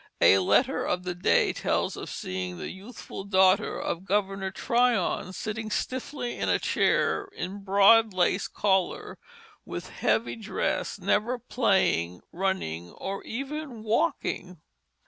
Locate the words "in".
6.39-6.49, 7.35-7.59